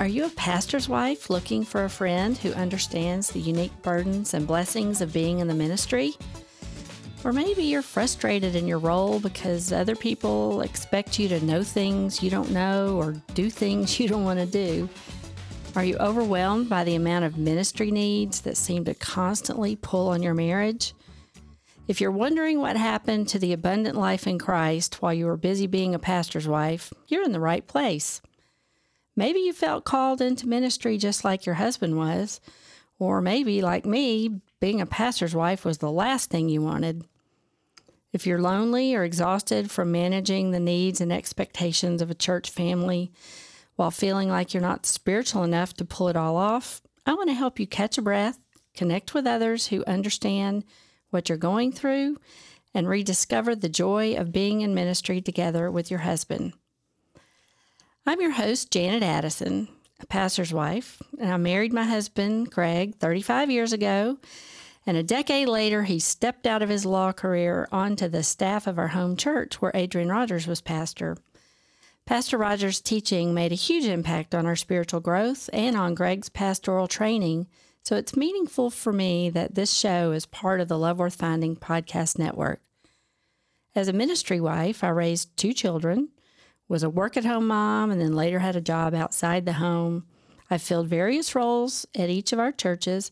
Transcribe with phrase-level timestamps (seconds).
[0.00, 4.46] Are you a pastor's wife looking for a friend who understands the unique burdens and
[4.46, 6.14] blessings of being in the ministry?
[7.24, 12.22] Or maybe you're frustrated in your role because other people expect you to know things
[12.22, 14.88] you don't know or do things you don't want to do.
[15.74, 20.22] Are you overwhelmed by the amount of ministry needs that seem to constantly pull on
[20.22, 20.94] your marriage?
[21.88, 25.66] If you're wondering what happened to the abundant life in Christ while you were busy
[25.66, 28.20] being a pastor's wife, you're in the right place.
[29.18, 32.40] Maybe you felt called into ministry just like your husband was,
[33.00, 37.04] or maybe, like me, being a pastor's wife was the last thing you wanted.
[38.12, 43.10] If you're lonely or exhausted from managing the needs and expectations of a church family
[43.74, 47.34] while feeling like you're not spiritual enough to pull it all off, I want to
[47.34, 48.38] help you catch a breath,
[48.72, 50.64] connect with others who understand
[51.10, 52.18] what you're going through,
[52.72, 56.52] and rediscover the joy of being in ministry together with your husband.
[58.08, 59.68] I'm your host, Janet Addison,
[60.00, 64.16] a pastor's wife, and I married my husband, Craig, 35 years ago.
[64.86, 68.78] And a decade later, he stepped out of his law career onto the staff of
[68.78, 71.18] our home church where Adrian Rogers was pastor.
[72.06, 76.88] Pastor Rogers' teaching made a huge impact on our spiritual growth and on Greg's pastoral
[76.88, 77.46] training,
[77.82, 81.56] so it's meaningful for me that this show is part of the Love Worth Finding
[81.56, 82.62] podcast network.
[83.74, 86.08] As a ministry wife, I raised two children
[86.68, 90.04] was a work at home mom and then later had a job outside the home.
[90.50, 93.10] I've filled various roles at each of our churches.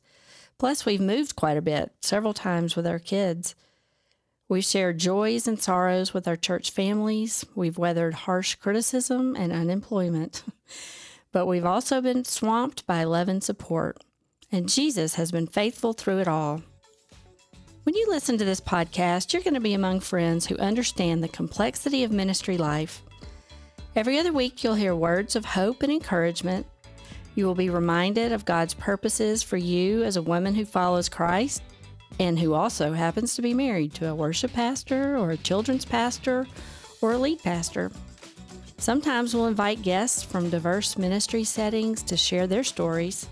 [0.58, 3.54] Plus, we've moved quite a bit, several times with our kids.
[4.48, 7.44] We've shared joys and sorrows with our church families.
[7.54, 10.44] We've weathered harsh criticism and unemployment.
[11.32, 14.02] but we've also been swamped by love and support.
[14.52, 16.62] And Jesus has been faithful through it all.
[17.82, 21.28] When you listen to this podcast, you're going to be among friends who understand the
[21.28, 23.02] complexity of ministry life
[23.96, 26.66] Every other week, you'll hear words of hope and encouragement.
[27.34, 31.62] You will be reminded of God's purposes for you as a woman who follows Christ
[32.20, 36.46] and who also happens to be married to a worship pastor or a children's pastor
[37.00, 37.90] or a lead pastor.
[38.76, 43.26] Sometimes we'll invite guests from diverse ministry settings to share their stories.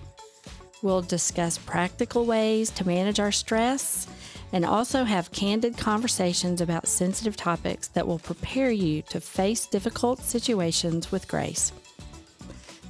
[0.81, 4.07] We'll discuss practical ways to manage our stress
[4.55, 10.21] and also have candid conversations about sensitive topics that will prepare you to face difficult
[10.21, 11.73] situations with grace.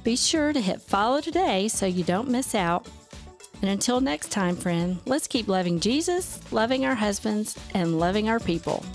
[0.03, 2.87] Be sure to hit follow today so you don't miss out.
[3.63, 8.39] And until next time, friend, let's keep loving Jesus, loving our husbands, and loving our
[8.39, 8.85] people.